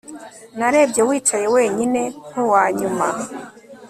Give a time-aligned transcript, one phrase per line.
[0.57, 3.07] narebye wicaye wenyine, nkuwanyuma